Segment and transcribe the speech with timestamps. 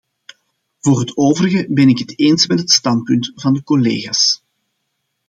[0.79, 4.41] Voor het overige ben ik het eens met het standpunt van de collega's.